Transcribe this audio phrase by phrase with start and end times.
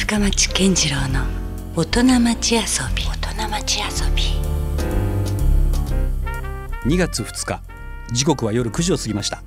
[0.00, 1.26] 深町健次郎の
[1.76, 2.60] 大人町遊
[2.96, 3.04] び。
[3.04, 4.22] 大人町遊び。
[6.90, 7.62] 2月2日
[8.10, 9.42] 時刻は夜9時を過ぎました。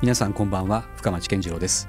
[0.00, 1.88] 皆さんこんばんは深町健次郎です。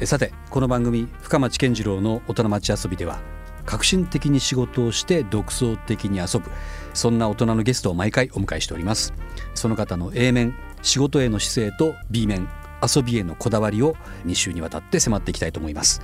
[0.00, 3.20] えさてこの番組深町健次郎の大人町遊びでは
[3.64, 6.50] 革新的に仕事をして独創的に遊ぶ
[6.92, 9.14] そんな大人のゲストを毎回お迎えしております。
[9.54, 12.46] その方の A 面仕事への姿勢と B 面
[12.86, 13.96] 遊びへのこだわりを
[14.26, 16.02] 2週にわたって迫っていきたいと思います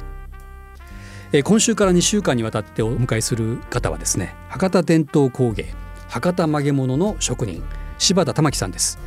[1.33, 5.73] え今週から2週間にわたってお迎えする方はですね博多伝統工芸
[6.09, 7.63] 博多曲げ物の職人
[7.99, 8.99] 柴田玉樹さんです。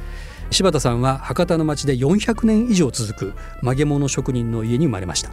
[0.52, 5.32] 柴田さんは博多の町で400年以上続く曲げ物職人の家に生まれました。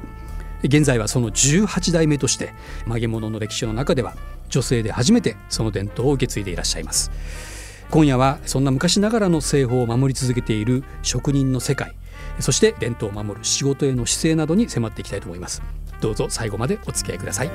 [0.65, 2.55] 現在はその18代目として
[2.87, 4.17] 曲げ物の歴史の中では
[4.49, 7.13] 女性で初めてその伝統を受け継いでいらっしゃいます。
[7.91, 11.95] 今夜はそんな昔ながらの製法を守り続けている職人の世界
[12.41, 15.63] そして伝統を守る仕事への姿勢などに迫っていきたいと思います。
[16.01, 17.51] どうぞ最後までお付き合いください。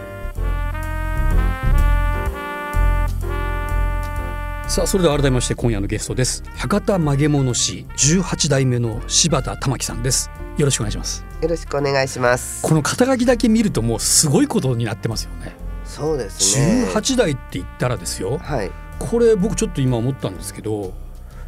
[4.68, 6.44] さあそれでは改めまして今夜のゲストです。
[6.56, 10.32] 博多曲げ物師18代目の柴田玉樹さんです。
[10.58, 11.26] よろしくお願いします。
[11.42, 12.62] よろしくお願いします。
[12.62, 15.56] この肩書きだけ見るともうすごいことになってますよね。
[15.84, 16.88] そうですね。
[16.94, 18.38] 18代って言ったらですよ。
[18.40, 18.72] はい。
[19.00, 20.94] これ僕ちょっと今思ったんですけど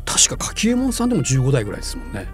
[0.05, 2.27] 確か柿右衛門さんでも15代ぐらいですもんね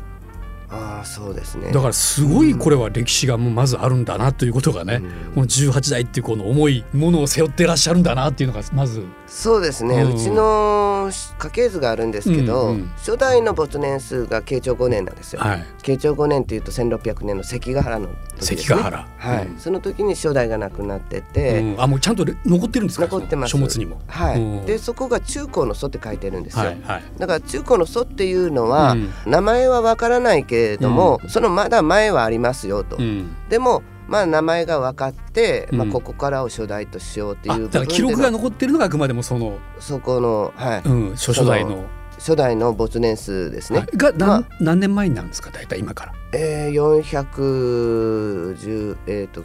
[0.74, 1.72] ああそうですね。
[1.72, 5.34] だからすごいこれは歴史がまずあるんだなということがね、うん。
[5.36, 15.66] この18代っていうこの重いものを背負ってらっしゃるんだなっていうのがまずそうですね、ううんちの家系図があるんですけど、うんうん初代の没年数が慶長5年なんですよ、はい。
[15.82, 19.08] 慶長5年っていうと1600年の関ヶ原の時です、ね、関ヶ原。
[19.18, 19.60] はい、うん。
[19.60, 21.82] その時に初代が亡くなってて、うん。
[21.82, 23.08] あもうちゃんと残ってるんですか？
[23.08, 23.52] 残ってます。
[23.52, 24.00] 書物にも。
[24.08, 24.66] はい、うん。
[24.66, 27.04] でそこが中高の祖って書いてるんですよ、はいはい。
[27.18, 29.10] だから中高の祖っていうのは、うん。
[29.26, 31.30] 名前はわからないけれども、うん。
[31.30, 33.36] そのまだ前はありますよと、うん。
[33.50, 40.82] でもまあ名前が分かって、まあ、うんここからを初代としようっていう部あだから記録が残ってるのがあくまでもその、そこの、はい。
[40.86, 43.80] うん、初初代の、初代の没年数ですね。
[43.80, 43.90] はい。
[43.98, 45.52] が何,、まあ何年前になるんですか？
[45.52, 46.14] 大体今から。
[46.34, 49.44] えー、410えっ、と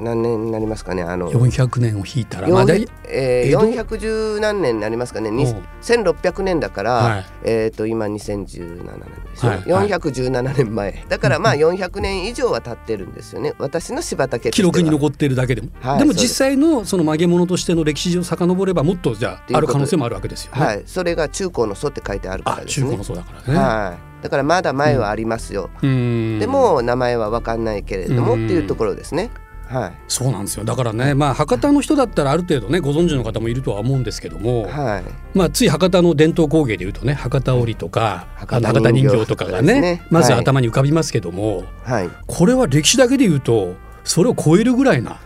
[0.00, 1.02] 何年になりますかね？
[1.02, 5.30] あの400年を引いたらまあ大えー、江戸？410何年になりますかね？
[5.30, 5.62] におう。
[5.82, 7.26] 1600年だから、はい。
[7.44, 9.00] えっ、と今2017年
[9.32, 9.72] ですよ、はい。
[9.72, 9.88] はい。
[9.88, 11.04] 417年前。
[11.08, 13.54] だからまあ400年以上は経ってるんですよね。
[13.58, 20.60] 私の柴田家として記は録に残ってるだけでも、はいでも実際のその曲げ物としての歴史上遡ればもっとじゃあある可能性もあるわけですよね。
[20.60, 20.82] はい。
[20.86, 22.86] それが中高の祖って書いてあるかあらですね。
[22.86, 23.58] 中古のそうだからね。
[23.58, 26.38] はい、だからまだ前はありますよ、うん。
[26.38, 28.46] でも名前は分かんないけれどもうん。
[28.46, 29.30] っていうところですね。
[29.70, 30.64] はい、そうなんですよ。
[30.64, 35.04] だからねまあ博多の人だったらある程度ねご存知の方もいるとは思うんですけども、はい、
[35.38, 40.06] まあつい博多の伝統工芸でいうとね博多織とか、博多あの博多人形とかがねね。
[40.10, 40.40] まずはい。
[40.40, 45.18] 頭に浮かびますけども、はい、これは歴史だけでいうとそれを超えるぐらいな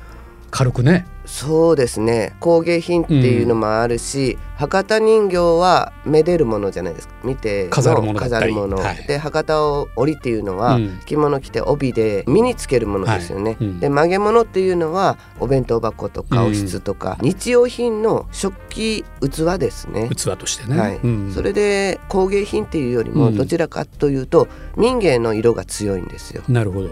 [0.55, 1.05] 軽くね。
[1.27, 2.37] そうですね。
[2.39, 7.15] 工芸品っていうのもあるし、博多人形はめでるものじゃないですか。
[7.25, 8.31] 見ての飾るものだったり。
[8.31, 9.05] 飾るもの、はい。
[9.09, 11.01] で博多織っていうのは、うん。
[11.07, 13.57] 着物着て帯で身につけるものですよね、はい。
[13.63, 13.81] うん。
[13.81, 20.09] で曲げ物っていうのはお弁当箱とかうんおひとか、日用品の食器器ですね。
[20.15, 20.79] 器としてね。
[20.79, 21.01] はい。
[21.03, 21.33] うん。
[21.35, 23.37] それで工芸品っていうよりもうん。
[23.37, 26.45] どちらかというと民芸の色が強いんですよ。
[26.49, 26.91] なるほど。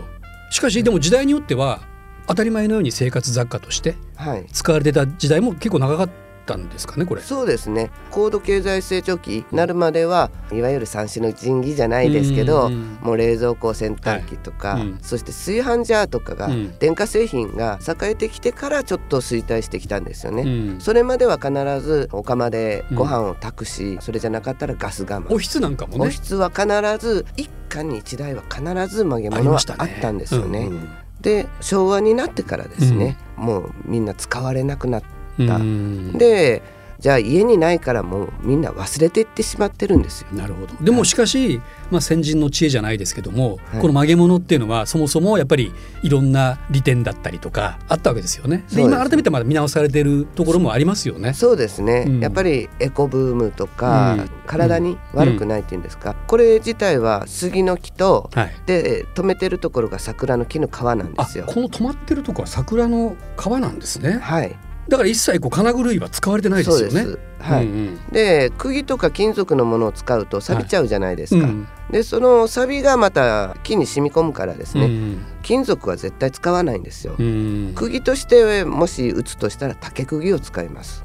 [0.51, 1.92] しかしでも時代によっては
[2.27, 4.47] 当たり前のように生活雑貨としてはい。
[4.53, 6.11] 使われてた時代も結構長かっ
[6.47, 7.23] たんですかねこれ。
[7.23, 7.91] そうですね。
[8.11, 14.83] 高度経済成長期になるまではいわゆる三種の神器じゃないですけど、うんもう冷蔵庫洗濯機とか、はい。
[14.83, 16.79] うんそして炊飯ジャーとかが、うん。
[16.79, 20.43] 電化製品が栄えてきてからちょっと衰退してきたんですよね。
[20.43, 20.81] うん。
[20.81, 21.51] それまでは必
[21.81, 25.27] ずお釜でご飯を炊くし、それじゃなかったらガス釜。
[25.31, 26.07] おひつなんかもね。
[26.07, 26.67] お室は必
[26.99, 30.67] ず一家に一台は必ず曲げ物はあったんですよね。
[30.67, 30.89] うんうん
[31.23, 35.03] で昭和になってからですね、もうみんな使われなくなっ
[35.39, 36.17] うん。
[36.19, 36.63] て
[37.03, 40.29] じゃあ家にないからもうみんな忘れていってしまってるんですよ。
[40.33, 40.85] なるほど。
[40.85, 43.81] でもしかし、まあ、先人の知恵じゃないですけども、はい。
[43.81, 45.75] この曲げ物っていうのはそもそもやっぱり
[46.05, 48.59] いろんな利点だったりとかあったわけですよね。
[48.59, 51.35] でそうです今改めてまだ見直されてるところもありますよね。
[51.35, 52.21] そうですね、うん。
[52.21, 54.31] やっぱりエコブームとか、うん。
[54.47, 61.47] 体に悪くないっていうんですか、これ自体は杉の木とはい、で止めてるところが桜の木の皮なんであすよ。
[61.47, 64.19] この止まってるとこは桜の皮なんですね。
[64.21, 64.55] はい、
[64.89, 67.17] だから一切こう金具類は使われてないですよね。
[67.39, 67.67] はい。
[67.67, 67.99] うんうん。
[68.11, 71.47] で釘とか金属のものを使うと錆びちゃうじゃないですか。
[71.47, 71.69] うん。
[71.91, 77.17] でその錆びがまた木に染み込むからですね、うん金属は絶対使わないんですよ。
[77.19, 81.03] うん釘としてもし打つとしたら竹釘を使います。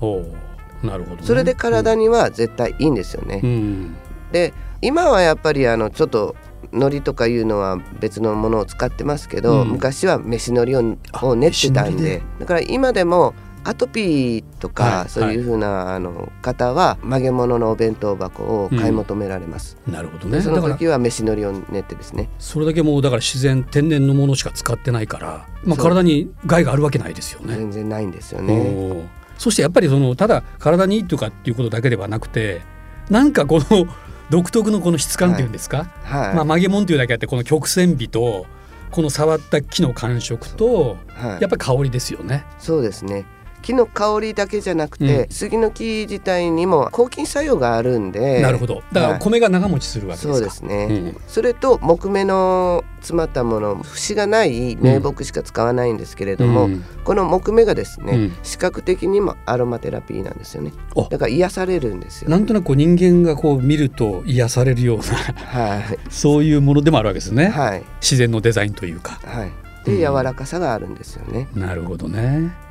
[0.83, 3.41] なるほどね、それで体には絶対いいんですよね。
[3.44, 3.95] うん
[4.31, 6.35] で今はやっぱりあのちょっと
[6.71, 9.69] 海苔とかいうのは別のものを使ってますけど、うん。
[9.69, 12.21] 昔は飯海苔をを練ってたんで。
[12.39, 13.33] だから今でも
[13.68, 19.78] アトピーとか、はいそういうふうなあの方は曲げ物のお弁当箱を買い求められます。
[19.86, 22.30] なるほどでその時は飯海苔を練ってですね。
[22.40, 27.56] それだけもうだから自然天然のものしか使ってないから、まあ、体に害があるわけないですよね。
[27.56, 28.54] 全然ないんですよおね。
[28.54, 29.08] ー。
[29.38, 32.62] そしてやっぱりそのただ体にいいとかっていうことだけではなくて
[33.10, 33.88] なんかこの
[34.30, 38.46] 独特のこの質感っていうんですか、はい、まあ、曲げ物というだけあってこの曲線美と
[38.92, 41.42] この触った木の感触とはい。
[41.42, 42.46] やっぱり香りですよね。
[42.60, 43.25] そうですね
[43.68, 45.30] 木の香りだけじゃなくて、うん。
[45.30, 48.81] 杉の木自体にも抗菌作用があるんでなるほど。
[48.94, 50.34] だから米が長持ちするわけですか。
[50.36, 51.22] そうですね、うん。
[51.28, 56.86] それと木目の詰まったもの節がない名木しか使わないんですけれども、うん。
[57.04, 58.36] この木目がですね、うん。
[58.42, 60.72] 視覚的にもアロマテラピーなんですよね。
[60.96, 62.30] あだから癒されるんですよ。
[62.30, 66.00] なんとなく人間がこう見ると癒されるようなはい。
[66.10, 67.84] そういうものでもあるわけですね、はい。
[68.00, 69.19] 自然のデザインというか。
[69.25, 69.52] はい。
[69.84, 70.00] でうん。
[70.00, 72.66] 柔らかさがあるんですよね、なるほどね。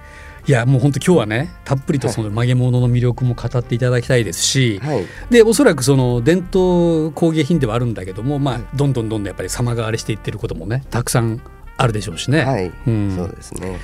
[0.48, 5.04] いやもう本当今日はねたっぷりとその曲げ物の魅力も語っていただきたいですし、はい。
[5.28, 11.40] でおそらくその伝統工芸品ではあるんだけども、まあ、どんどんどんどんやっぱり様変わりしていってることもねたくさん
[11.76, 12.44] あるでしょうしね。
[12.44, 13.16] はい、うん。
[13.16, 13.80] そうですね。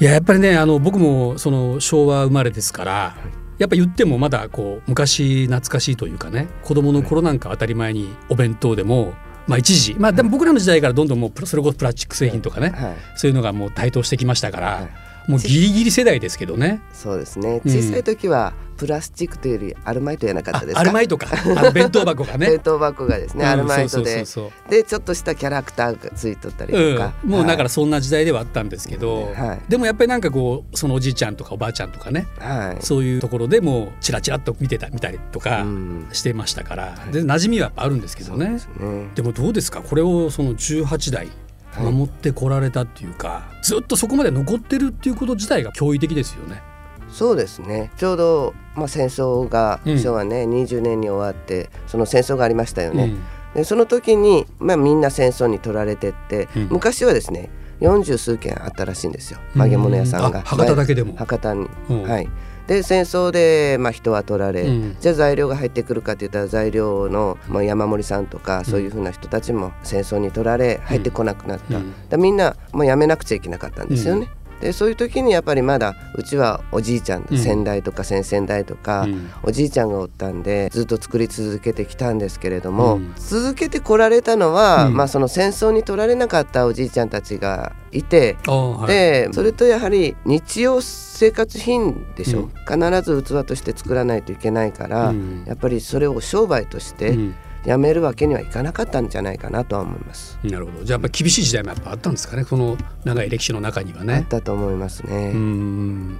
[0.00, 3.16] いややっぱりねあの僕もその昭和生まれですから、
[3.58, 9.14] やっぱ言ってもまだこう昔懐かしいというかね子供の頃なんか当たり前にお弁当でも、
[9.48, 12.96] まあ、一時まあでも僕らの時代からどんどんもうそれこそプラスチック製品とかね、はい。
[13.16, 16.82] そういうのがもう台頭してきましたから、はいもうギリギリ世代ですけどね。
[16.92, 17.60] そうですね。
[17.64, 17.70] うん。
[17.70, 21.28] 小さい時はプラスチックというよりアルマイトやなかったですアルマイトか。
[21.72, 22.48] 弁当箱がね。
[22.50, 22.60] 弁。
[22.62, 24.24] 当箱がですね、うんアルマイトで。
[24.68, 29.60] でちょっとしたキャラクターがついとったりとか、うん、もうだからはそんな時代ではあったんですけど、はい。
[29.70, 32.84] でもやっぱりなんかこうそのおじいちゃんとかおばあちゃんとかねい、はい。
[32.84, 36.06] そういうところでもうチラチラっと見てた見たりとかうん。
[36.12, 38.50] してましたから、で馴染みはやっぱあるんですけどね。
[38.50, 39.10] ね。
[39.14, 39.80] でもどうですか？
[39.80, 41.43] これをその18代はい
[41.80, 46.62] 守ってこられたっていうか、ずっとそこまで残ってるっていうこと自体が驚異的ですよね。
[47.10, 47.92] そうですね。
[47.96, 49.98] ちょうど、まあ、戦争がうん。
[49.98, 53.22] 昭和ね、20年に終わってその戦争がありましたよね、うん。
[53.54, 56.68] でその時に、まあ、みんな戦争に取られてって、うん。
[56.70, 57.50] 昔はですね
[57.80, 59.38] 40数軒あったらしいんですよ。
[59.54, 60.40] 曲げ物屋さんが。
[60.40, 61.14] あ博多だけでも。
[61.16, 62.02] 博多に、うん。
[62.02, 62.28] はい
[62.66, 64.96] で戦争で、まあ、人は取られ、うん。
[65.00, 71.94] じゃあ材料が入ってくるかって言ったら材料の、まあ、山森さんとかそういうふうな人たちも戦争に取られ入ってこなくなった、うん。
[72.08, 74.28] だみんなもうやめなくちゃいけなかったんですよね。
[74.64, 77.38] でそういう時にやっぱりまだうちはおじいちゃん、うん。
[77.38, 79.30] 先代とか先々代とか、うん。
[79.42, 83.12] おじいちゃんがおったんでずっと作り続けてきたんですけれども、うん。
[83.16, 84.96] 続けてこられたのは、うん。
[84.96, 88.88] まあ、その戦争に取られなかったおじいちゃんたちがいて、ああはい。
[88.88, 92.90] でそれとやはり日用生活品でしょ、うん。
[92.90, 95.44] 必ず器として作らないといけないから、うん。
[95.46, 97.34] やっぱりそれを商売としてうん
[97.66, 100.38] やめるわけにはいかなかったんじゃないかなとは思います。
[100.44, 104.26] なるほどじゃあやっぱ厳しい時代もやっぱあったんですかねその長い歴史の中にはあっね。
[104.28, 105.32] たと思いますね。
[105.34, 106.18] うん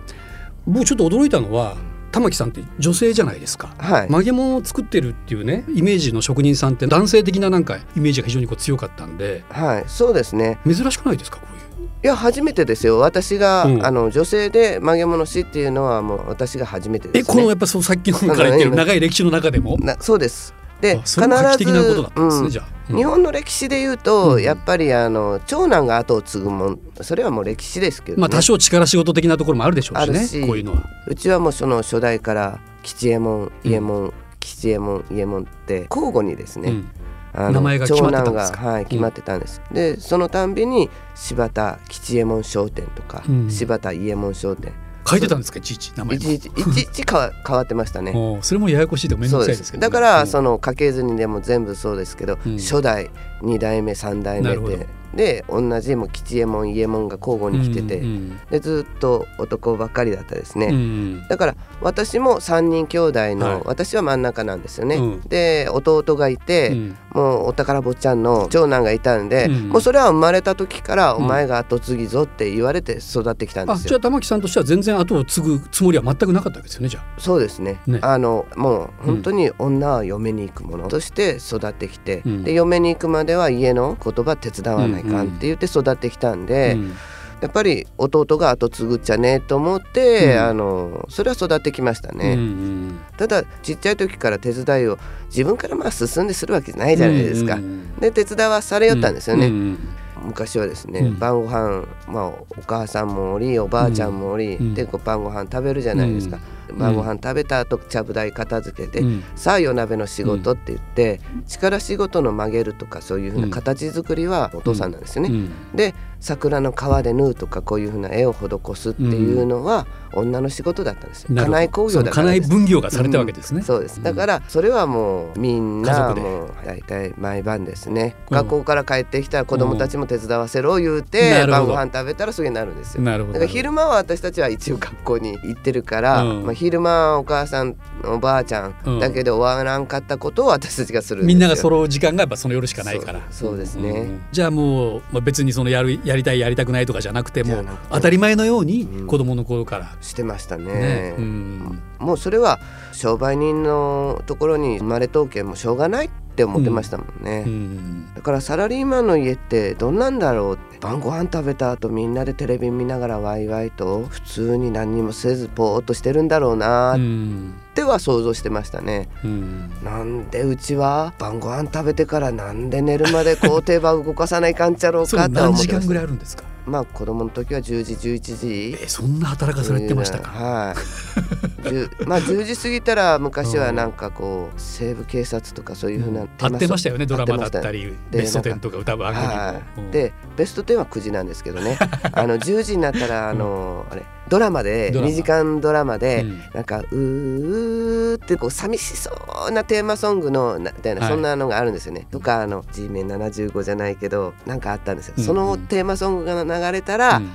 [0.67, 1.76] 僕ちょっと驚いたのは
[2.11, 3.75] 玉木さんって女性じゃないですか。
[3.76, 10.58] はい、曲げ物を作ってるっていうねイメージの職人さんって男性的ななんかイメージが非常にこう強かったんではい、そうですね。
[10.64, 11.61] 珍しくないですかこういう？
[12.05, 12.99] いや初めてですよ。
[12.99, 17.32] 私が、うんあの女性で曲げ物師っていうのはもう私が初めてですね。
[17.32, 19.76] えこのやっぱそうさっきのから言ってる長い歴史の中でも？
[19.79, 20.55] なそうです。
[20.84, 22.96] であそれも画期的なことだったんですね、うん。
[22.96, 28.20] 日本の歴史で言うと、うんやっぱりあの長男が後を継ぐもんそれはもう歴史ですけど、ね。
[28.20, 30.82] まあ多少力仕事的なところもあるでしょうしねあるしこういうのは。
[31.06, 36.91] うちはもうその初代から吉右衛門伊右衛門、吉右衛門伊右衛門って交互にですね、うん。
[37.32, 43.50] あの名長男が、はい、決まってたんです、でそのたんびに柴田吉右衛門商店とか、うん。
[43.50, 44.74] 柴田伊右衛門商店
[45.06, 48.13] 書いてたんですかいちいち名前もいちいちいちいち変わ変わってましたね。
[48.43, 49.73] それもややこしいと面倒くさいです。
[49.73, 50.27] けどね、すだからうん。
[50.27, 52.58] その家系図にでも全部そうですけど、うん。
[52.58, 53.11] 初代
[53.43, 54.79] 2代目3代目なるほど
[55.16, 61.28] でで同じもう吉右衛門伊右衛門が交互に来てて、うんでずっと男ばっかりだったですね、うんうん。
[61.28, 63.62] だから私も3人兄弟の、はい。
[63.64, 65.20] 私は真ん中なんですよね、うん。
[65.22, 66.96] で弟がいて、うん。
[67.14, 71.16] もうお宝坊ちゃんの長男がいたんで、うんもうそれは生まれた時からん。
[71.16, 73.84] お前が後継ぎぞって言われて育ってきたんですよ。
[73.86, 77.20] あじゃあ玉木さんとしては全然後を継ぐつもりは全くなかったわけですよねじゃあ。
[77.20, 77.80] そうですね。
[77.86, 78.00] ね。
[78.02, 82.44] あのもう本当に女は嫁に行くものとして育ってきて、うん。
[82.44, 86.93] で嫁に行くまでは家の言葉手伝わないかんって言って育ってきたんで、うん。
[87.41, 90.41] やっぱり弟が後継ぐっちゃねえと思って、うん。
[90.41, 92.32] あのそれは育ってきましたうんね。
[92.32, 92.99] うん。
[93.17, 97.55] ただちっちゃい時から手伝いを自分からまあ進んでするわけじゃないじゃないですか。
[97.56, 99.46] うんうんで手伝わされよったんですよね。
[99.46, 99.79] うんうん
[100.25, 101.19] 昔はですね、うん。
[101.19, 106.39] 晩ご飯まあお母さんもおりおばあちゃんもおり、うんでこう晩ご飯食べるじゃないですか、
[106.74, 109.24] 晩ご飯食べた後ちゃぶ台片付けて、うん。
[109.34, 115.31] さあ夜鍋の仕事って言って、力仕事の曲げるとかそういうふうな形作りはお父さんなんですよね。
[115.31, 115.76] うん。
[115.76, 121.28] で桜の皮で縫うとかこういうふうな絵を施すっていうのは女の仕事だったんですよ。
[121.34, 124.02] 家内工業だから家内分業がされたわけですね、そうです。
[124.02, 128.16] だからそれはもうみんなもう大体毎晩ですね。
[128.30, 128.36] うん。
[128.36, 133.02] 学校から帰ってきたら子供たちも手伝わせろ言うなて晩ご飯食べたらすぐになるんですよ。
[133.02, 133.34] なるほど。
[133.34, 136.44] だから昼間は私たちは一応学校に行ってるから、うん。
[136.44, 138.96] まあ、昼間はお母さんおばあちゃうん。
[138.96, 143.20] んだけで終わらんかったことを私たちがするみんなが揃う時間がやっぱその夜しかないから。
[143.30, 143.90] そうですね。
[143.90, 144.22] んん。
[144.32, 149.06] じゃあもう、まあ、別にそのやるやりたいやりたくないとかじゃなくても当たり前のようにうん。
[149.06, 150.65] 子供の頃から、してましたね。
[150.65, 151.82] ねうん。
[151.99, 152.61] もうそれは
[152.93, 158.15] 商売人のところに生まれとけもしょうがないって思ってましたもんね、うん。
[158.15, 160.79] だからサラリーマンの家ってどんなんだろうって。
[160.81, 167.55] 晩ご飯食べた後みんなでテレビ見ながらワイワイと普通に何にもせずぽーっとしてるんだろうなうっん。
[167.75, 169.70] ては想像してましたね、うん。
[169.82, 175.94] なんでうちは晩ご飯食べてからなんで寝るまでこう手羽動かさないかんちゃろうかって思何時間ぐってました。
[175.94, 176.54] らいあるんですか？
[176.66, 178.36] まあ子供の時は10時11
[178.74, 178.78] 時。
[178.82, 181.68] えそんな働かされてましたか、はい。
[181.68, 187.94] 10まあ10時過ぎたら昔はなんかこう西部警察とかそういうふうな合ってましたよねドラマだったり。
[188.10, 189.88] ベストテンとか歌う番組も、はうん。
[189.88, 191.78] い、でベスト10は9時なんですけどね。
[192.12, 195.12] あの10時になったらあのあれドラマでドラマ。
[195.12, 196.40] 2時間ドラマで、うん。
[196.54, 199.10] なんか「うー」ってこう寂しそ
[199.48, 201.10] うなテーマソングのなみたいな、はい。
[201.10, 202.06] そんなのがあるんですよね。
[202.10, 205.14] とかあの G メン75じゃないけどなんかあったんですよ。
[205.19, 207.31] うんそのテーマソングが流れたら「うん。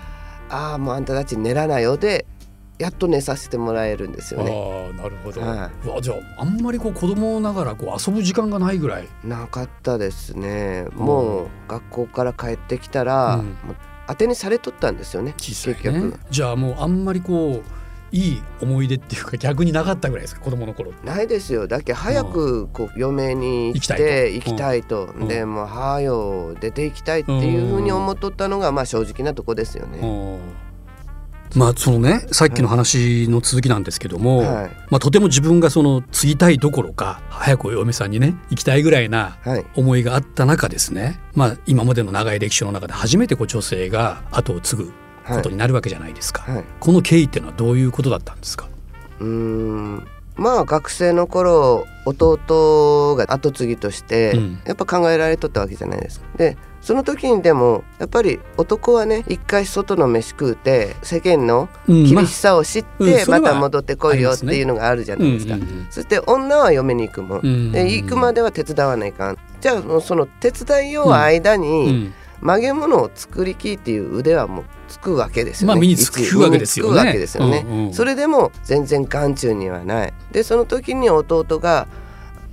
[0.49, 2.25] ああもうあんたたち寝らないよ」で
[2.79, 4.51] やっと寝させてもらえるんですよね。
[4.51, 9.07] ああなるほど、はうわじゃああんまりこう子供ながらこう遊ぶ時間がないぐらい。
[9.23, 10.85] なかったですね。
[10.95, 13.45] もう学校から帰ってきたら、うん。
[13.45, 13.75] もう
[14.09, 15.29] 当てにされとったんですよね。
[15.29, 15.35] ね。
[15.37, 16.19] 結局。
[16.31, 21.67] じゃあもうあんまりこういい思い出っていうか逆になかったぐらいですか子供の頃ないですよ。
[21.67, 25.27] だけ早くこう嫁に行って行きたいと、うん。
[25.27, 29.99] でもうはよ出て行きたいっていうふうに思っとったのがまあ正直なとこですよね。
[31.55, 34.71] まあそのねさっきの話の続きなんですけども、はい。
[34.89, 39.65] まあ、とても自分がその継ぎたいどころか早くお嫁さんにね行きたいぐらいなはい。
[39.75, 48.67] 思いがあった中ですね、まあ、今までの長い歴史の中で初めてこう女性が後を継ぐはいことになるわけじゃないですか、はい、この経緯っていうのはどういうことだったんですか？
[49.19, 50.07] うーん。
[50.35, 54.61] まあ学生の頃弟が後継ぎとしてうん。
[54.65, 56.25] やっぱ考えられとったわけじゃないですか。
[56.37, 56.57] で
[56.89, 65.53] その時にでもやっぱり男はね一回外の飯食うて世間のうん厳しさを知ってまた戻ってこいよっていうのがあるじゃないですか。
[65.91, 67.39] そして女は嫁に行くもん。
[67.43, 69.37] うんで行くまでは手伝わないかん。
[69.61, 75.73] じゃあその手伝いよう間うにん曲げ物を作りきっていう腕はもうつくわけですよね。
[75.75, 76.91] まあ身につくわけですよ
[77.47, 80.13] ねそれでも全然眼中にはない。
[80.31, 81.87] でその時に弟が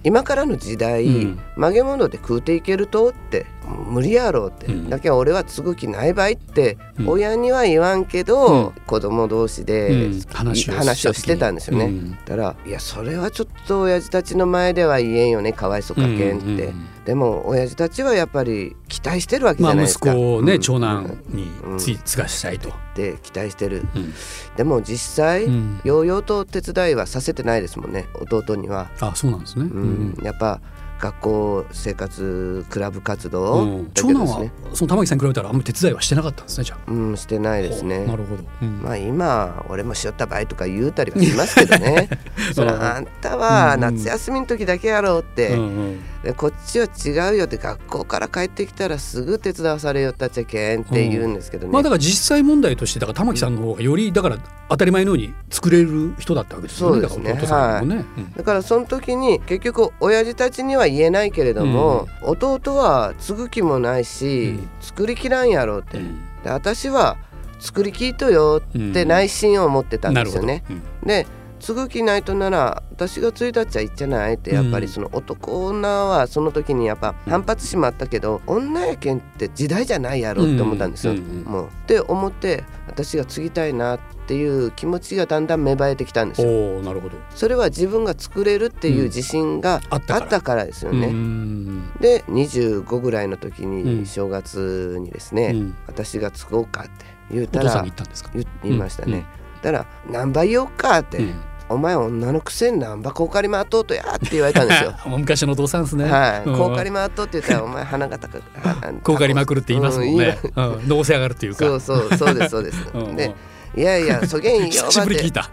[0.05, 3.09] 今からの時代、うん曲げ物で食うていけると？
[3.09, 4.91] って無理やろうって、うん。
[4.91, 7.09] だけど俺は継ぐ気ないばいって、うん。
[7.09, 8.73] 親には言わんけど、うん。
[8.87, 10.21] 子供同士で、うん。
[10.21, 11.87] 話をしてたんですよね。
[11.87, 12.11] うん。
[12.13, 16.73] だからいやそれはちょっと親父たちの前では言えんよねかわいそうかけんって、
[17.05, 20.61] でも親父たちはやっぱり期待してるわけじまあゃないですか、息子をね、うん。
[20.61, 23.85] 長男にうんつい継がしたいと、で期待してる。
[23.95, 24.13] うん。
[24.57, 25.81] でも実際、うん。
[25.85, 30.19] ようようと手伝いはさせてないですもんね弟には、あそうなんですね、うん。
[30.23, 30.61] やっぱ
[30.99, 33.85] 学校生活クラブ活う動ん。
[33.89, 36.91] だけ長男はねその玉木さんに比べたらあんまり手伝いはしてなかったんですねじゃあ。
[36.91, 37.99] うんしてないですね。
[38.01, 38.83] おなるほど、うん。
[38.83, 42.09] まあ今俺もしよった場合とか言うたりはしますけどね。
[42.55, 57.07] それあんたは夏休みの時だけやろうって、うんうんでこっちは違うよって学校から帰ってきたらすぐ手伝わされよったっちゃけんって言うんですけどね、まあだから実際問題としてだから玉木さんの方がよりだから当たり前のように作れる人だったわけですよね。
[57.09, 57.41] そうですね。
[57.41, 58.33] だからお父さんもね、うん。
[58.33, 64.69] だからその時に結局親父たちには言えないけれども、弟は継ぐ気もないし、うん。
[64.81, 66.19] 作りきらんやろうって、うん。
[66.43, 67.19] で私は
[67.61, 70.65] 作りきっとよって内心を持ってたんですよね。
[71.05, 71.29] で
[71.59, 81.15] 継ぐ気ないとなら私が継いだっちゃいいんじゃないってやっぱりその男女はその時にやっぱ反発しまったけど、女やけんって時代じゃないやろって思ったんですよ。
[81.15, 81.67] もう。
[81.67, 86.83] って思って私が継ぎたいなっていう気持ちがだんだん芽生えてきたんですよ。
[86.83, 87.17] なるほど。
[87.35, 90.65] それは自分が作れるっていう自信があったから。
[90.65, 91.07] ですよね。
[91.09, 91.93] うん。
[92.01, 94.01] で25ぐらいの時うん。
[94.01, 95.77] に正月にですね、うん。
[95.87, 96.91] 私が継ごうかって
[97.31, 97.69] 言ったんで
[98.15, 98.31] すか？
[98.35, 99.25] 言言いましたね。
[99.63, 101.41] うんうんだから何倍言おうかって、うん。
[101.69, 104.05] お前女のくせに何ばこうかりまっとうとや。
[104.15, 104.95] って言われたんですよ。
[105.07, 106.05] 昔のお父さんですね。
[106.05, 106.57] はい、うん。
[106.57, 110.39] こうかりまっとうって言ったらお前鼻が高くは こうかりまくるって言いますもんね。
[110.45, 111.59] う、うん、どうせ上がるっていうか。
[111.59, 112.79] そうそうそうですそうです。
[112.95, 113.17] うんうん。
[113.17, 113.35] で
[113.77, 114.71] いやいや そげんよ。
[114.71, 115.51] 久しぶり聞いた。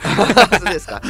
[0.57, 1.01] そうですか。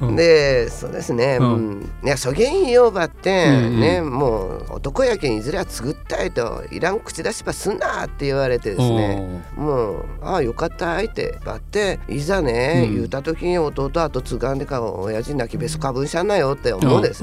[0.00, 0.16] うん。
[0.16, 1.80] でそうですね、ううん。
[1.80, 9.44] んいやそげんよばって、ねもう男やけんいずれは作ったいといらん口出しばすんなって言われてですね。
[9.56, 12.94] もうああよかったってばっていざね、うん。
[12.94, 17.22] 言うた時に弟後継がんでか親父泣きべそかぶんしゃんなよってお思うんです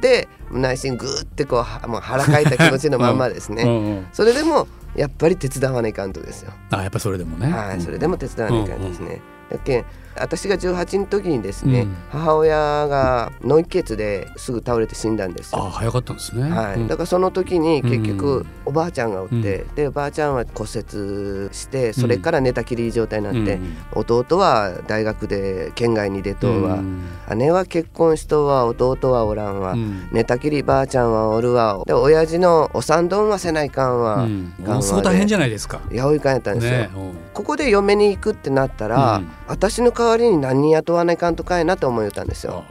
[0.00, 3.62] で内心グーってこうはもう腹かいた気持ちのまんまですね。
[3.62, 4.66] うんうんそれでも
[4.96, 6.52] やっぱり手伝わないかんとですよ。
[6.70, 9.20] あやっぱそれでもねはい、それでも手伝わないかんですね。
[9.50, 9.84] だけん
[10.18, 11.96] 私が18の時にですね、うん。
[12.10, 12.56] 母親
[12.88, 15.64] が脳一血ですぐ倒れて死んだんですよ。
[15.64, 16.50] あ早かったんですね。
[16.50, 16.88] はい、うん。
[16.88, 23.76] だからその時に結う局んおばあちゃんがおって、でおばあちゃんは骨折してそれから寝たきり状態になって、うん。
[23.94, 27.02] 弟は大学で県外に出とうわ、うん。
[27.38, 30.08] 姉は結婚しとうわ弟はおらんわ、うん。
[30.12, 31.82] 寝たきりばあちゃんはおるわ。
[31.86, 34.52] で親父のお産どんはせないかんわ、うん。
[34.58, 35.80] ものすごい大変じゃないですか。
[35.90, 36.90] 八百いかんやったんですよ、ね。
[36.94, 37.12] うん。
[37.32, 42.64] ここで嫁に行くってなったら、うん私の代わりに何人雇わないかんとかいなと思いよったんですよ。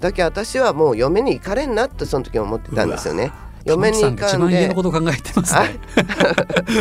[0.00, 3.32] だけど私はもう嫁に行かれんなってその時思ってたんですよね
[3.68, 4.68] 嫁に行かんで。
[4.68, 5.78] のこと考えてますね。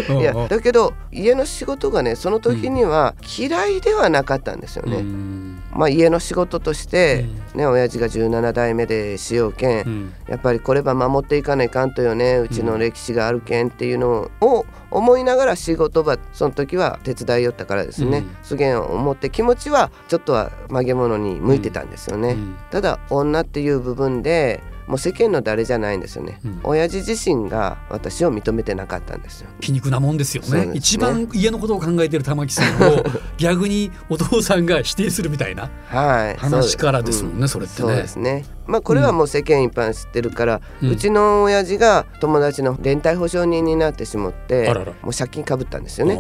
[0.20, 5.62] いやだけど家の仕事がねその時には嫌いではなかったんですよね、うん。
[5.72, 7.26] まあ家の仕事として、
[7.56, 10.14] ね親父が17代目でしようけん、うん。
[10.28, 18.38] やっぱりこれば守っていかないかんとよねうちの歴史があるけんっていうのを思いながら仕事場その時は手伝いよったからですね、うん。
[18.44, 22.56] すげえ思って気持ちはちょっとは曲げ物に向いてたんですよね、うん。
[22.72, 26.60] ただ女っていう部分でもう世間の誰じゃないんですよね、うん。
[26.64, 29.50] 親父自身が私を認めてなかったんですよ。
[29.60, 30.68] 皮肉なもんですよね。
[30.68, 30.72] ね。
[30.76, 33.04] 一番家のことを考えてる玉木さんを
[33.38, 36.38] 逆にお父さんが否定するみたいなはい。
[36.38, 37.50] 話からですもんねうん。
[37.50, 37.88] それってね。
[37.90, 38.46] そうですね。
[38.66, 40.96] まあこれはもう世間一般知ってるから、ううん。
[40.96, 46.18] ちの親父が友達の連帯保証人になってしまってもう借金かぶったんですよね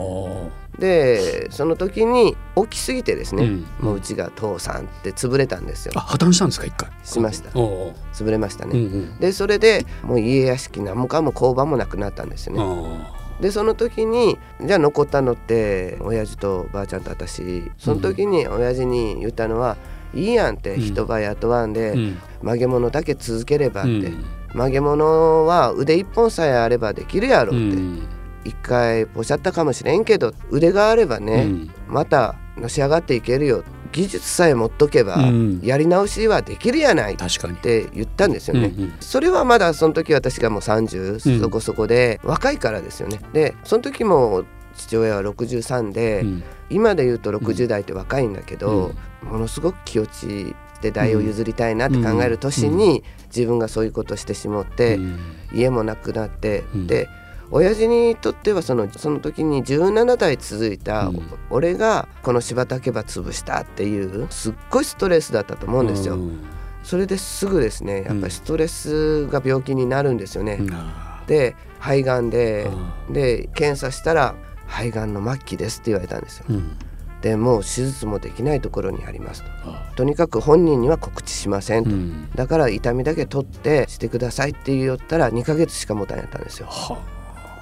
[0.79, 3.65] でその時に大きすぎてですね、うん。
[3.79, 5.93] もううちが父さんって潰れたんですよ。
[5.95, 6.91] あ破綻したんですか一回？
[7.03, 7.49] しました。
[7.49, 9.19] 潰れましたうんね、うん。
[9.19, 17.71] でそれでもう家屋敷何もかも工場もなくなったんですよね、あでその時にじゃあ残ったのって親父とばあちゃんと私。
[17.77, 19.77] その時に親父に言ったのは
[20.13, 20.81] 「いいやん」ってうん。
[20.81, 22.17] 人ば雇わんで、ーうん。
[22.43, 24.25] 曲げ物だけ続ければって、うん。
[24.53, 28.01] 曲げ物は腕一本さえあればできるやろって、うん
[28.47, 31.71] 一回ポシャったかもしれんけど腕があればね、うん。
[31.87, 33.63] またのし上がっていけるよ。
[33.91, 35.59] 技術さえ持っとけば、うん。
[35.61, 37.13] やり直しはできるやない。
[37.13, 38.73] って言ったんですよね。
[38.75, 41.39] うんうんそれはまだその時私がもう30、うん。
[41.41, 43.19] そこそこで若いからですよね。
[43.33, 46.43] でその時も父親は63で、うん。
[46.69, 55.19] 今で言うと60代って若いんだけど、ものすごく気落ちて代を譲りたいなって考える年に自分がそういうことしてしもって、うん。
[55.53, 56.87] 家もなくなって、うん。
[56.87, 57.07] で
[57.51, 66.15] 親父にとってはそのその時に17代続いた、うん俺がこの柴竹ば潰したっていうすっごいストレスだったと思うんですよ。
[66.15, 66.39] うん
[66.83, 70.59] それですぐですねやっぱりストレスが病気になるんですよね。
[70.71, 74.35] あで肺がんでーで検査したら
[74.67, 76.45] 肺がんの末期ですって言われたんですよ。
[76.49, 76.77] うん
[77.21, 79.49] でもう手術もできないところにありますと。
[79.65, 81.89] あとにかく本人には告知しませんと。
[81.89, 86.67] うんだから痛みだけ取ってしてくださいって言ったら2ヶ月しか持たんやったんですよ。
[86.67, 86.97] は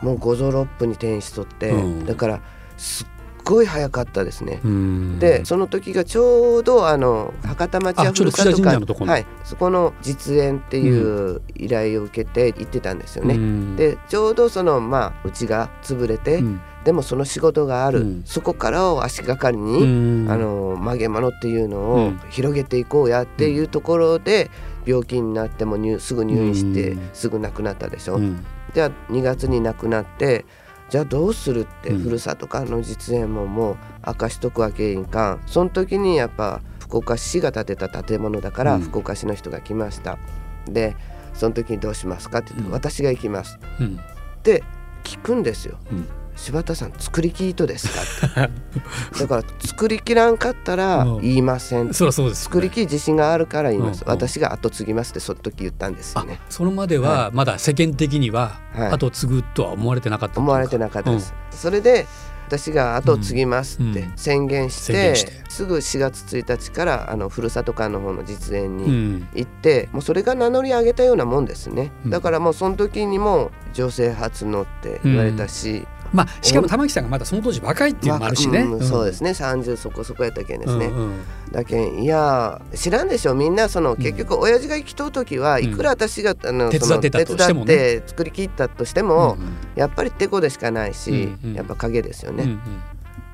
[0.06, 2.06] もう五臓六腑に転移しとって、うん。
[2.06, 2.42] だから
[2.78, 3.08] すっ
[3.44, 4.62] ごい早かったですね。
[4.64, 5.20] うん。
[5.20, 13.34] でその時がちょうどあの博多町やふるさと櫛田神社のところはい、そこの実演っていう依頼を受けて行ってたんですよね。
[13.34, 13.76] うん。
[13.76, 18.22] でちょうどそのまあうちが潰れて、うんでもその仕事がある、うん。
[18.26, 20.32] そこからを足がかりうに、ん。
[20.32, 22.20] あの曲げ物っていうのをうん。
[22.30, 24.52] 広げていこうやっていうところで
[24.86, 27.10] 病気になっても入すぐ入院してうん。
[27.12, 28.16] すぐ亡くなったでしょ？
[28.16, 28.46] うん。
[28.74, 30.46] じゃあ2月に亡くなって
[30.90, 32.04] じゃあどうするって、うん。
[32.04, 35.42] ふるさとからの実演ももう明かしとくわけいんかん。
[35.48, 38.82] その時にやっぱ福岡市が建てた建物だから、うん。
[38.82, 40.20] 福岡市の人が来ました。
[40.68, 40.96] で
[41.34, 42.74] その時にどうしますかって言って、うん。
[42.74, 43.58] 私が行きます。
[43.80, 44.00] うん。
[44.38, 44.64] って
[45.04, 45.80] 聞くんですよ。
[45.92, 47.88] うん柴田さん作りき糸です
[48.34, 48.44] か？
[48.44, 49.20] って。
[49.20, 51.22] だから作りきらんかったらうん。
[51.22, 52.44] 言いません、そりゃそうですよね。
[52.46, 54.16] 作りきり自信があるから言います、うんうん。
[54.16, 58.92] 私が後継ぎますってその時言ったんですよあねそのまではまだ世間的にははい。
[58.92, 62.06] 後継ぐとは思われてなかったとい思われてなかったです、それで
[62.48, 64.14] 私が後を継ぎますってうん。
[64.18, 65.32] 宣言して,、宣言して。
[65.50, 69.28] すぐ4月1日からあのふるさと館の方の実演うにん。
[69.34, 72.12] 行って、もうそれが名乗り上げたようなもんですね、うん。
[72.12, 79.32] だからもうその時にも女性初のって言われたし、まあしかも玉木さんがまだその当時若いっていうのもあるしね、まあうんそうですね。
[79.32, 81.26] 30そこそこやったけんですね、うんうん。
[81.52, 83.36] だけんいや知らんでしょ。
[83.36, 92.58] みんなその結局親父が生きとう時は、いくら私があの手伝って手伝って作り切ったとしても、うんやっぱりてこでしかないし、やっぱ影ですよね、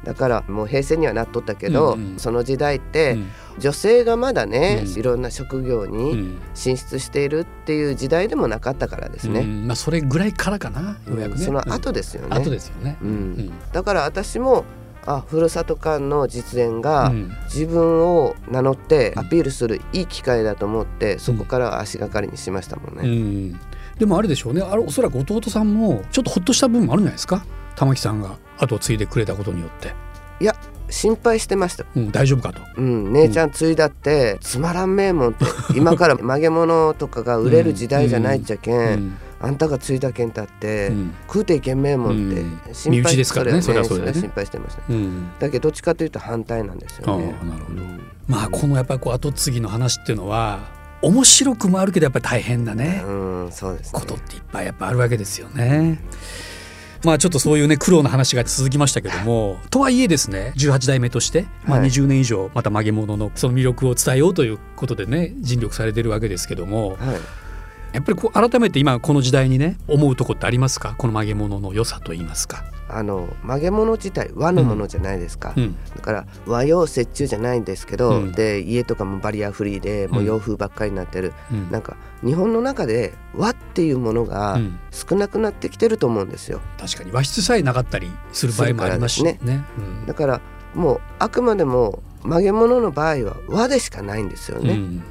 [0.04, 2.20] だからもう平成にはなっとったけど、うんうん。
[2.20, 3.28] その時代って、うん。
[3.60, 5.00] 女性がまだね、うん。
[5.00, 6.42] いろんな職業うにん。
[6.56, 9.42] 進出しているっていう時代でもなかったからですね。
[9.42, 9.68] うん。
[9.68, 11.46] まあそれぐらいからかなようやくね。
[11.46, 12.36] その後ですよね。
[12.36, 12.98] 後ですよね。
[13.02, 13.10] うん。
[13.10, 13.52] うん。
[13.72, 14.66] だから私も
[15.06, 17.32] あふるさと館の実演が、うん。
[17.46, 23.08] 自分を名乗ってアピールするいい機会だと思ってそこから足がかりにしましたもんうね。
[23.08, 23.60] ん。
[24.00, 24.62] でもあれでしょうね。
[24.62, 29.94] あれおそらく弟さんもちょっとほっとした部分もあるんじゃないですか玉木さんが後を継いでくれたことによって、
[30.40, 30.56] いや
[30.90, 31.86] 心配してました。
[31.96, 32.62] うん、大丈夫かと。
[32.78, 39.18] うん、姉ちゃん継いだってつまらん名門って 今から曲げ物とかが売れる時代じゃないっちゃけん、うん。
[39.40, 41.14] あんたが継いだけんたって、うん。
[41.28, 42.60] 食うていけん名門ってうん。
[42.74, 44.14] 心配身内ですからねそれはそれはね。
[44.14, 44.82] 心配してました。
[44.90, 45.30] うん。
[45.40, 47.26] だけどどっちかというと反対なんですよね。
[47.44, 47.82] なるほど。
[47.82, 48.00] うん。
[48.28, 50.60] まあこのやっぱりこう後継ぎの話っていうのは
[51.02, 53.12] 面白くもあるけどやっぱり大変だね、う
[53.48, 54.00] ん、そうですね。
[54.00, 56.00] ことっていっぱいやっぱあるわけですよね。
[57.04, 67.20] まあちょっとそういうね苦労の話が続きましたけどもとはいえですね18代目として、まあ、はい20年以上また曲げ物のその魅力を伝えようということでね尽力されてるわけですけどもはい。
[67.94, 70.96] やっぱりこう改めて今この時代にね思うとこってありますか？
[70.98, 72.64] この曲げ物の良さと言いますか。
[72.92, 75.54] あの曲げ物自体和のものじゃないですか。
[75.56, 75.76] うん。
[75.96, 78.32] だから和洋折衷じゃないんですけど、うん。
[78.32, 81.72] で家とかもバリアフリーでもう洋風ばっかりになってる、うん。
[81.72, 84.80] なんか日本の中で和っていうものがうん。
[84.92, 86.62] 少なくなってきてると思うんですよ。
[86.80, 89.40] 確かに和室さえなかったりする場合もありますしね。
[89.42, 89.64] ね。
[90.06, 90.42] だから
[90.74, 94.74] もうあくまでも曲げ物の場合は和でしかないんですよね。
[94.74, 95.04] うんうん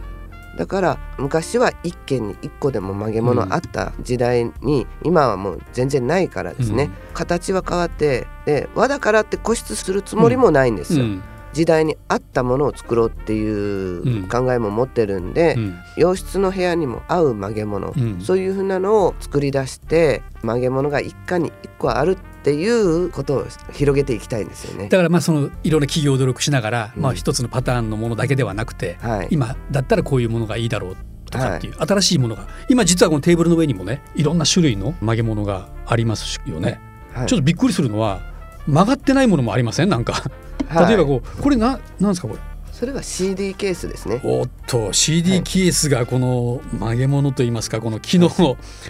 [0.60, 6.92] だから昔は一軒に一個でも曲げ物あった時代に、今はもう全然ないからですね、うん。
[7.14, 11.06] 形は変わってで和だからって固執するつもりもないんですよ。
[11.54, 15.78] うん時代に合ったものを作ろうっていう考えも持ってるんで、うん。
[15.96, 18.20] 洋室の部屋にも合う曲げ物、うん。
[18.20, 24.88] そういうふうなのを作り出して曲げ物が一家に一個あるっていうことを広げていきたいんですよね。
[24.88, 27.02] だからまあそのいろんな企業努力しながら、うん。
[27.02, 30.96] まあ一つのパターンのものだけではなくて、はい、今だったらこういうものがいいだろう
[31.28, 36.80] とかっていう、新しいものが今実はこのテーブルの上にもねいろんな種類の曲げ物がありますよね、
[37.12, 37.26] はい。
[37.26, 38.29] ちょっとびっくりするのは
[38.66, 39.88] 曲がってないものもありません？
[39.88, 40.30] なんか。
[40.68, 40.88] はい。
[40.88, 42.40] 例えばこうこれななんですかこれ？
[42.80, 44.22] それは CD ケースですね。
[44.24, 48.30] おっと CD ケースがこの曲げ物といいますかこの木の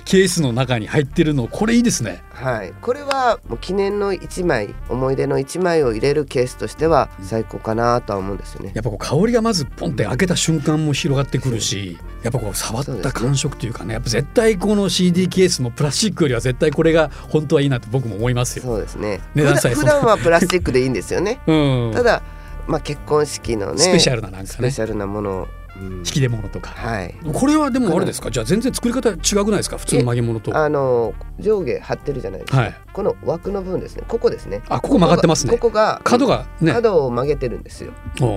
[0.05, 8.71] ケースの中に入ってるのこれいいですねはい、これはもう記念の一枚思い出の一枚を入れるケースとしては最高かなとは思うんですよね。
[8.75, 18.63] やっぱこう香りがまずポンって開けた瞬間も広がってくるしやっぱこう触った感触というかねやっぱ絶対この CD ケースもプラスチックよりは絶対これが本当はいいなと僕も思いますよ。
[18.63, 19.21] そうですね。
[19.35, 21.41] 値段さえ普段普段はプラスチックでいいんですよね。
[21.49, 22.23] うん、ただ
[22.71, 24.69] まあ結婚式のねスペシャルななんスかね。
[24.69, 27.15] ペシャルなものを、うん引き出物とか、はい。
[27.33, 28.31] これはでもあれですか？
[28.31, 29.15] じゃあ全然作り方違
[29.45, 29.79] くないですか？
[29.79, 30.57] 普通の曲げ物と。
[30.57, 32.59] あの上下張ってるじゃないですか。
[32.59, 34.05] はい、この枠の部分ですね。
[34.07, 34.63] ここですね。
[34.69, 37.93] あここ曲がってますねここが角がね角を曲げてるんですよ。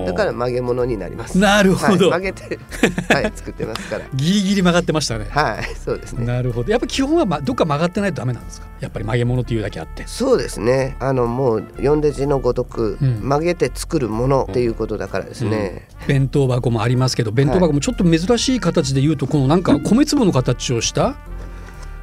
[0.06, 1.38] だから曲げ物になります。
[1.38, 2.58] なるほど、はい、曲げて
[3.12, 4.04] はい作ってますから。
[4.14, 5.26] ギリギリ曲がってましたね。
[5.30, 6.26] はいそうですね。
[6.26, 8.66] なるほどやっぱ基本はまどっか曲がってないとダメなんですか？
[8.80, 10.04] やっぱり曲げ物っていうだけあって。
[10.06, 21.16] そうですねあのもう読んで字のごとく、うん曲げて作るものっていうことだからですね、弁当箱もありますけど弁当箱もちょっと珍しい形で言うとこのなんか米粒の形をした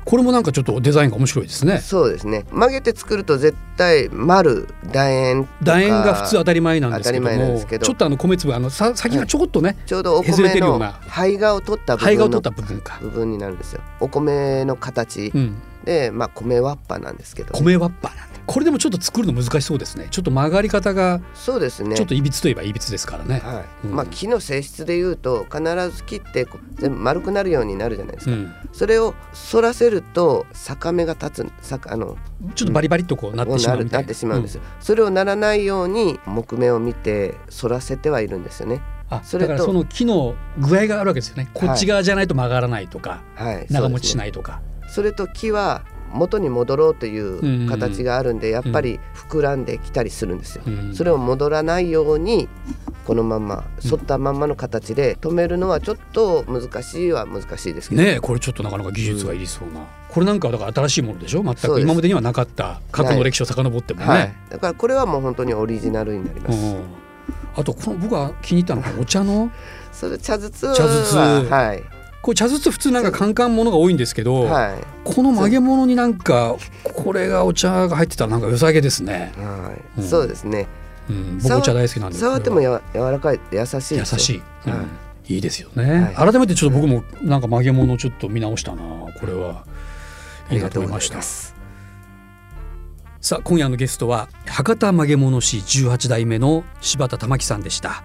[0.04, 1.78] これもなんかちょっとデザインが面白いですね。
[1.78, 2.44] そうですね。
[2.52, 7.78] 曲げて作ると絶対丸楕円楕円が普通当たり前なんですけどもど。
[7.78, 12.98] ちょっとあの米粒あのさ先がちょこっとね、ちょうどお米のるような胚芽を取った部胚芽を取った部分か。
[13.00, 13.82] 部分になるんですよ。
[14.00, 20.10] お米の形うん、で、まあ米わっぱなんですけどね、米ワッパーなんでこれでもちょっと作るの難しそうですね。
[20.12, 21.96] ちょっと曲がり方がそうですね。
[21.96, 23.40] ちょっといびつといえばいびつですからね。
[23.40, 23.88] はい。
[23.88, 23.96] うん。
[23.96, 29.16] まあ木の性質でいうと必ず切って全部丸くなるようになるじゃないですか、うん、それを
[29.52, 32.18] 反らせると逆目が立つさあの
[32.54, 33.84] ちょっとバリバリっとこうなってしまうな。
[33.86, 38.76] なってしまうんですよ、それをならないように木目を見て反らせてはいるんですよね。
[38.76, 41.50] うんあそれとだからその木の具合があるわけですよね。
[41.54, 43.68] こっち側じゃないと曲がらないとか、はい。
[43.70, 44.62] 長持ちしいないとか。
[44.88, 52.50] それと木は元に戻ろうという形があるんでやっぱり膨らんできたりするんですよ、うんそれを戻らないように
[53.06, 61.44] このまんま反ったまんまの形で止めるのはちょっと難しいは難しいですけど、ねえこれちょっとなかなか技術がいりそうな、これなんかだから新しいものでしょ？
[61.44, 66.84] 全く今までにはなかった過去の歴史を遡ってもね、はい、だからこれはもう本当にオリジナルになります、うん。
[67.56, 69.52] あとこの僕が気に入ったのがお茶の？
[69.92, 71.16] それ茶筒は茶筒。
[71.18, 74.84] はいこれ茶筒普通なんかカンカンものが多いんですけど、はい。
[75.04, 80.68] この曲げ物になんかこれがお茶が入ってたらなんか良さげですね、はい、うんそうですね。
[81.10, 84.74] うん、僕お茶大好きなんで触ってもや柔らかい優しい優しい、うん。
[84.74, 84.84] は
[85.28, 85.34] い。
[85.34, 86.32] い、いですよね、はい。
[86.32, 88.82] 改めてちょっと僕もなんか曲げ物ちょっと見直したな。
[89.20, 89.66] これは。
[90.52, 91.56] いいなと思いましたありがとうございます。
[93.22, 98.04] さあ今夜のゲストは博多曲げ物師18代目の柴田玉樹さんでした。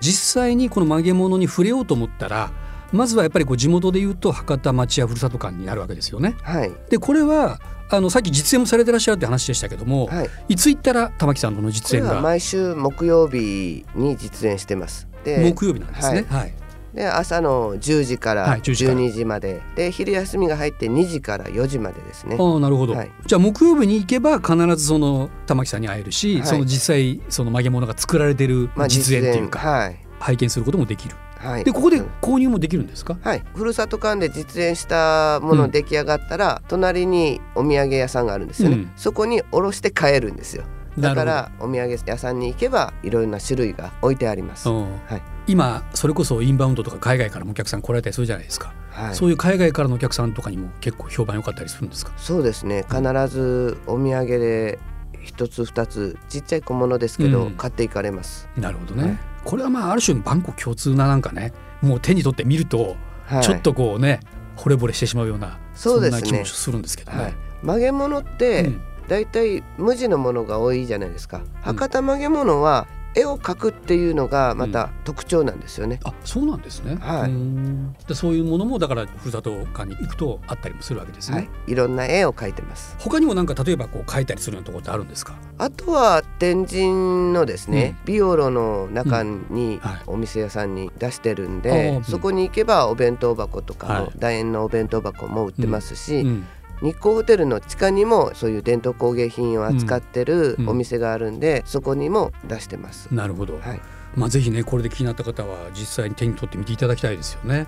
[0.00, 2.50] 実際にこの曲げ物に触れようと思ったら
[2.94, 6.36] まずはやっぱりこう地元でいうと博多町やふるさと館になるわけですよね。
[6.42, 6.72] はい。
[6.90, 10.30] でこれはあのさっき実演もされてらっしゃるって話でしたけども、はい。
[10.48, 12.20] い、つ行ったら玉木さんのこ実演が？
[12.20, 15.06] 毎週木曜日に実演してます。
[15.24, 16.24] で木曜日なんですね。
[16.28, 16.54] はい、
[16.94, 18.98] で朝の10時からはい10時から。
[18.98, 22.36] 12時まで、で昼休みが入って2時から4時までですね。
[22.38, 23.12] ああなるほど、はい。
[23.26, 26.46] じゃあ木曜日に行けば必ずその玉木さんに会えるし、はい。
[26.46, 29.96] その実際その曲げ物が作られてるまあ実演っていうか、はい。
[30.20, 31.16] 拝見することもできる。
[31.44, 31.64] はい。
[31.64, 35.70] でここでうん購入もできるんですか、はい、ふるさと館で実演したものうん。
[35.70, 38.92] 出来上がったら、隣にお土産屋さんがあるんですよね、うん。
[38.96, 40.64] そこにおろして買えるんですよ。
[40.98, 45.22] だからお土産屋さんに行けばいろいろな種類が置いてあります、はい。
[45.48, 52.12] 今それこそインバウンドとか海外からもお客さん来られたりするじゃないですか、はい、そういう海外からのお客さんとかにも結構評判良かったりするんですか？
[52.16, 52.84] そうですね。
[52.88, 54.78] 必ずお土産で
[55.20, 57.50] 一つ二つちっちゃい小物ですけど、うん。
[57.56, 61.52] 買っていかれます、なるほどね、はいこれはまあある種万国共通ななんかね
[61.82, 64.20] もう手に取って見るとはい、ちょっとこうね、
[64.56, 66.20] 惚れ惚れしてしまうようなそうですね。
[66.20, 67.22] んな気もするんですけどね。
[67.22, 68.82] はい、曲げ物って、うん。
[69.08, 71.42] だいたい無地のものが多いじゃないですか。
[71.60, 78.06] 博多曲げ物は絵を描くっていうのがまた特徴なんですよね、あそうなんですね、はい。
[78.08, 82.96] でそういうものもだからふるさと館に行くとあったりもするわけですね、はい、いろんな絵を描いてます。
[82.98, 85.34] 他にもなんか例えばこう描いたりするようなところってあるんですか？
[85.58, 90.02] あとは天神のですね、ビオロの中にはい。
[90.06, 92.04] お店屋さんに出してるんで、うん。
[92.04, 94.04] そこに行けばお弁当箱とかはい。
[94.04, 96.46] も楕円のお弁当箱も売ってますし、うん
[96.82, 100.68] 日光ホテルの地下にもそういう伝統工芸品を扱ってるうん。
[100.68, 103.08] お店があるんで、そこにも出してます。
[103.12, 103.80] なるほど、はい、
[104.16, 107.66] まあぜひねこれで気になった方は実際に手に取ってみていただきたいですよね、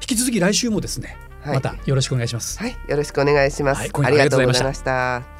[0.00, 1.54] 引き続き来週もですね、はい。
[1.54, 3.78] またよろしくお願いします、はい、よろしくお願いします。
[3.78, 3.90] はい。
[4.04, 5.39] ありがとうございました。